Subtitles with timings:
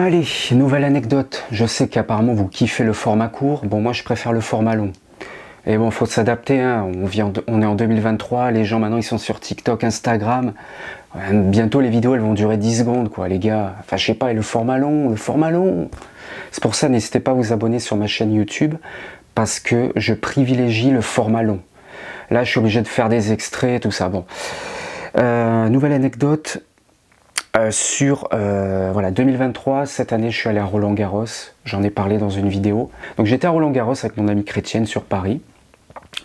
[0.00, 1.42] Allez, nouvelle anecdote.
[1.50, 3.62] Je sais qu'apparemment vous kiffez le format court.
[3.64, 4.92] Bon, moi je préfère le format long.
[5.66, 6.60] Et bon, faut s'adapter.
[6.60, 6.86] Hein.
[7.02, 8.52] On, on est en 2023.
[8.52, 10.52] Les gens maintenant ils sont sur TikTok, Instagram.
[11.32, 13.74] Bientôt les vidéos elles vont durer 10 secondes, quoi, les gars.
[13.80, 15.90] Enfin, je sais pas, et le format long, le format long.
[16.52, 18.76] C'est pour ça, n'hésitez pas à vous abonner sur ma chaîne YouTube
[19.34, 21.58] parce que je privilégie le format long.
[22.30, 24.08] Là, je suis obligé de faire des extraits, tout ça.
[24.08, 24.26] Bon.
[25.16, 26.62] Euh, nouvelle anecdote,
[27.56, 31.24] euh, sur euh, voilà 2023, cette année, je suis allé à Roland Garros.
[31.64, 32.90] J'en ai parlé dans une vidéo.
[33.16, 35.40] Donc j'étais à Roland Garros avec mon amie chrétienne sur Paris.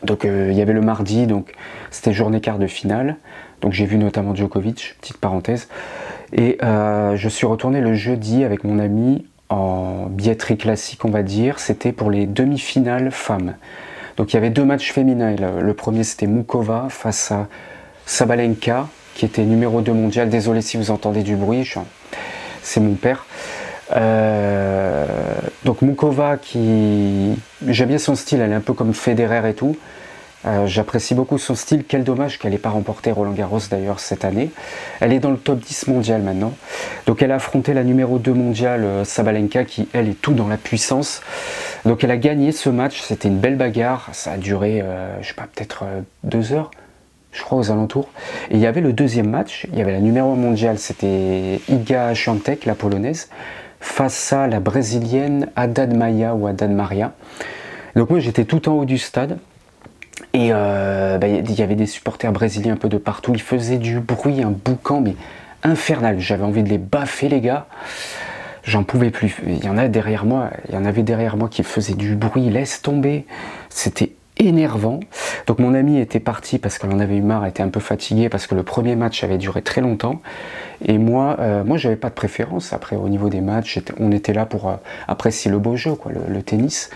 [0.04, 1.54] Donc euh, il y avait le mardi, donc
[1.91, 3.17] c'était journée quart de finale.
[3.62, 5.70] Donc j'ai vu notamment Djokovic, petite parenthèse.
[6.34, 11.59] Et je suis retourné le jeudi avec mon ami en billetterie classique, on va dire.
[11.59, 13.53] C'était pour les demi-finales femmes.
[14.17, 15.36] Donc il y avait deux matchs féminins.
[15.38, 17.48] Le premier c'était Mukova face à
[18.05, 20.30] Sabalenka qui était numéro 2 mondial.
[20.30, 21.70] Désolé si vous entendez du bruit,
[22.62, 23.26] c'est mon père.
[23.95, 25.05] Euh,
[25.66, 29.78] donc Mukova, qui j'aime bien son style, elle est un peu comme Federer et tout.
[30.45, 31.86] Euh, j'apprécie beaucoup son style.
[31.88, 34.52] Quel dommage qu'elle n'ait pas remporté Roland Garros d'ailleurs cette année.
[35.00, 36.53] Elle est dans le top 10 mondial maintenant.
[37.06, 40.50] Donc elle a affronté la numéro 2 mondiale euh, Sabalenka qui elle est tout dans
[40.50, 41.22] la puissance.
[41.86, 43.02] Donc elle a gagné ce match.
[43.02, 44.09] C'était une belle bagarre.
[44.11, 44.84] Ça a duré,
[45.22, 45.84] je sais pas, peut-être
[46.23, 46.72] deux heures
[47.34, 48.08] je crois aux alentours.
[48.50, 52.14] Et il y avait le deuxième match, il y avait la numéro mondiale, c'était Iga
[52.14, 53.30] Świątek, la polonaise,
[53.80, 57.14] face à la brésilienne Haddad Maya ou Haddad Maria.
[57.95, 59.40] Donc moi j'étais tout en haut du stade.
[60.34, 63.34] Et euh, bah, il y avait des supporters brésiliens un peu de partout.
[63.34, 65.16] Ils faisaient du bruit, un boucan, mais
[65.64, 66.20] infernal.
[66.20, 67.68] J'avais envie de les baffer, les gars.
[68.64, 69.36] J'en pouvais plus.
[69.45, 72.16] Il y en a derrière moi, il y en avait derrière moi qui faisaient du
[72.16, 72.50] bruit.
[72.50, 73.25] Laisse tomber.
[73.70, 75.00] C'était énervant.
[75.48, 78.30] Donc mon ami était parti parce qu'elle en avait eu marre, était un peu fatigué
[78.30, 80.22] parce que le premier match avait duré très longtemps.
[80.86, 82.73] Et moi, euh, moi j'avais pas de préférence.
[82.73, 84.75] Après, au niveau des matchs, on était là pour euh,
[85.08, 86.90] apprécier le beau jeu, quoi, le, tennis.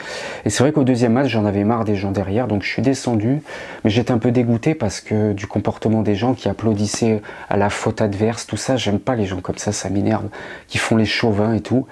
[0.46, 2.82] Et c'est vrai qu'au deuxième match, j'en avais marre des gens derrière, donc je suis
[2.82, 3.42] descendu.
[3.84, 7.70] Mais j'étais un peu dégoûté parce que du comportement des gens qui applaudissaient à la
[7.70, 10.28] faute adverse, tout ça, j'aime pas les gens comme ça, ça m'énerve,
[10.67, 11.88] qui font les chauvins et tout.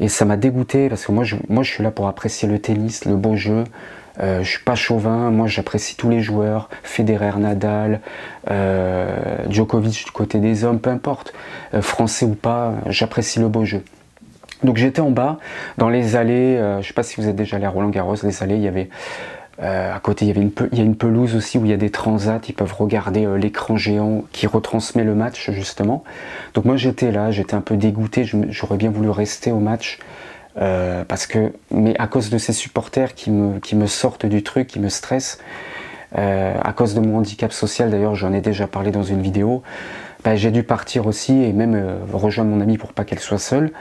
[0.00, 3.04] Et ça m'a dégoûté parce que moi moi, je suis là pour apprécier le tennis,
[3.04, 3.64] le beau jeu.
[4.20, 8.00] Euh, je suis pas chauvin, moi j'apprécie tous les joueurs, Federer, Nadal,
[8.50, 11.34] euh, Djokovic du côté des hommes, peu importe,
[11.74, 13.82] euh, français ou pas, j'apprécie le beau jeu.
[14.62, 15.38] Donc j'étais en bas,
[15.76, 18.16] dans les allées, je je sais pas si vous êtes déjà allé à Roland Garros,
[18.22, 18.88] les allées, il y avait
[19.58, 22.54] à côté il y a une pelouse aussi où il y a des transats, ils
[22.54, 26.04] peuvent regarder l'écran géant qui retransmet le match justement.
[26.54, 29.98] Donc moi j'étais là, j'étais un peu dégoûté, j'aurais bien voulu rester au match.
[30.58, 34.42] Euh, parce que, mais à cause de ces supporters qui me, qui me sortent du
[34.42, 35.38] truc, qui me stressent,
[36.16, 39.62] euh, à cause de mon handicap social, d'ailleurs j'en ai déjà parlé dans une vidéo,
[40.24, 43.38] bah, j'ai dû partir aussi et même euh, rejoindre mon amie pour pas qu'elle soit
[43.38, 43.72] seule.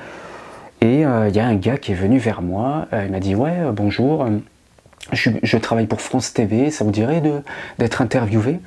[0.81, 3.55] Et il y a un gars qui est venu vers moi, il m'a dit ouais
[3.73, 4.27] bonjour,
[5.13, 7.23] je, je, travaille pour France TV, ça vous dirait
[7.79, 8.59] d'être interviewé?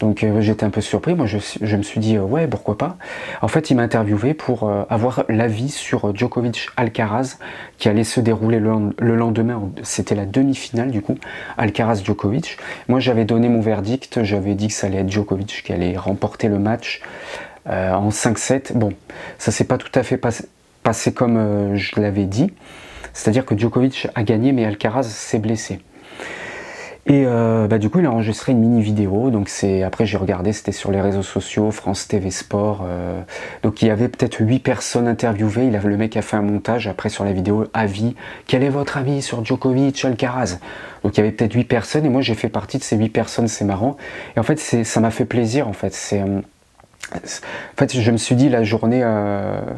[0.00, 1.36] Donc euh, j'étais un peu surpris, moi je,
[1.76, 2.96] me suis dit euh, ouais pourquoi pas.
[3.42, 7.36] En fait il m'a interviewé pour euh, avoir l'avis sur Djokovic Alcaraz
[7.76, 11.16] qui allait se dérouler le, lendemain, c'était la demi-finale du coup,
[11.58, 12.56] Alcaraz Djokovic.
[12.88, 16.48] Moi j'avais donné mon verdict, j'avais dit que ça allait être Djokovic qui allait remporter
[16.48, 17.02] le match
[17.66, 18.72] en 5-7.
[18.72, 18.92] Bon,
[19.38, 20.16] ça s'est pas tout à fait
[20.82, 22.52] passé comme je l'avais dit,
[23.12, 25.80] c'est-à-dire que Djokovic a gagné mais Alcaraz s'est blessé.
[27.06, 29.30] Et euh, bah, du coup, il a enregistré une mini vidéo.
[29.30, 32.84] Donc c'est après j'ai regardé, c'était sur les réseaux sociaux, France TV Sport.
[32.84, 33.22] Euh.
[33.62, 35.66] donc il y avait peut-être 8 personnes interviewées.
[35.66, 38.14] Il a, le mec a fait un montage après sur la vidéo avis.
[38.46, 40.58] Quel est votre avis sur Djokovic, Alcaraz?
[41.02, 43.08] Donc il y avait peut-être 8 personnes et moi j'ai fait partie de ces 8
[43.08, 43.48] personnes.
[43.48, 43.96] C'est marrant.
[44.36, 45.68] Et en fait, ça m'a fait plaisir.
[45.68, 46.40] En fait, c'est euh,
[47.12, 49.02] en fait, je me suis dit la journée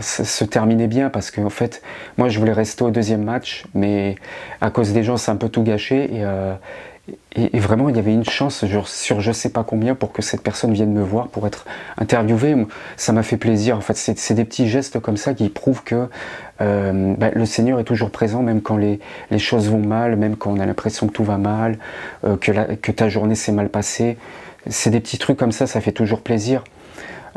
[0.01, 1.81] se terminait bien parce que en fait,
[2.19, 4.17] moi je voulais rester au deuxième match, mais
[4.61, 6.25] à cause des gens, c'est un peu tout gâché et,
[7.35, 10.43] et, vraiment, il y avait une chance sur je sais pas combien pour que cette
[10.43, 11.65] personne vienne me voir pour être
[11.99, 12.55] interviewée.
[12.97, 13.77] Ça m'a fait plaisir.
[13.77, 16.09] En fait, c'est des petits gestes comme ça qui prouvent que
[16.61, 19.01] euh, bah, le Seigneur est toujours présent, même quand les,
[19.39, 21.79] choses vont mal, même quand on a l'impression que tout va mal,
[22.25, 24.17] euh, que, que ta journée s'est mal passée.
[24.69, 26.63] C'est des petits trucs comme ça, ça fait toujours plaisir.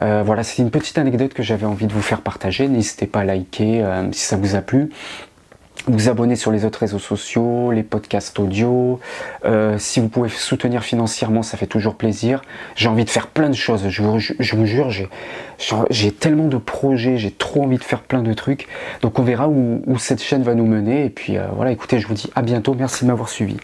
[0.04, 2.68] Euh, voilà, c'est une petite anecdote que j'avais envie de vous faire partager.
[2.68, 4.92] N'hésitez pas à liker si ça vous a plu
[5.88, 9.00] vous abonner sur les autres réseaux sociaux, les podcasts audio.
[9.46, 12.42] Euh, si vous pouvez soutenir financièrement, ça fait toujours plaisir.
[12.76, 14.90] J'ai envie de faire plein de choses, je vous, jure,
[15.90, 18.68] j'ai tellement de projets, j'ai trop envie de faire plein de trucs.
[19.02, 21.06] Donc on verra où, cette chaîne va nous mener.
[21.06, 23.58] Et puis euh, voilà, écoutez, je vous dis à bientôt, merci de m'avoir suivi.